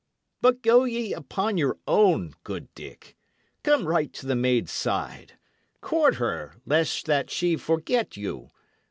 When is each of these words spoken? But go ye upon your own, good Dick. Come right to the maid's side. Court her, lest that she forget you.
But 0.41 0.63
go 0.63 0.85
ye 0.85 1.13
upon 1.13 1.59
your 1.59 1.77
own, 1.87 2.33
good 2.43 2.73
Dick. 2.73 3.15
Come 3.61 3.87
right 3.87 4.11
to 4.13 4.25
the 4.25 4.35
maid's 4.35 4.71
side. 4.71 5.33
Court 5.79 6.15
her, 6.15 6.55
lest 6.65 7.05
that 7.05 7.29
she 7.29 7.55
forget 7.55 8.17
you. 8.17 8.49